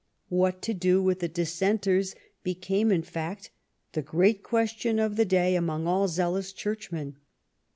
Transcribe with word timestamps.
What 0.29 0.63
to 0.63 0.73
do 0.73 1.03
with 1.03 1.19
the 1.19 1.27
Dissenters 1.27 2.15
became, 2.41 2.91
in 2.91 3.03
fact, 3.03 3.51
the 3.91 4.01
great 4.01 4.41
question 4.41 4.97
of 4.97 5.15
the 5.15 5.25
day 5.25 5.53
among 5.53 5.85
all 5.85 6.07
zealous 6.07 6.53
churchmen. 6.53 7.17